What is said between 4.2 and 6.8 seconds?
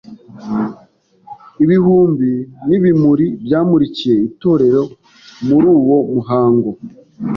itorero muri uwo muhango.